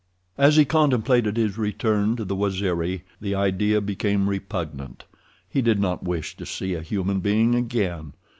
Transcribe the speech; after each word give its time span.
As 0.35 0.55
he 0.55 0.65
contemplated 0.65 1.37
his 1.37 1.59
return 1.59 2.15
to 2.15 2.25
the 2.25 2.35
Waziri 2.35 3.03
the 3.21 3.35
idea 3.35 3.79
became 3.79 4.27
repugnant. 4.31 5.05
He 5.47 5.61
did 5.61 5.79
not 5.79 6.01
wish 6.01 6.35
to 6.37 6.45
see 6.47 6.73
a 6.73 6.81
human 6.81 7.19
being 7.19 7.53
again. 7.53 8.13